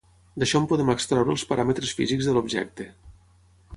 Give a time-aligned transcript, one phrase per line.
[0.43, 2.89] D'això en podem extreure els paràmetres físics de l'objecte.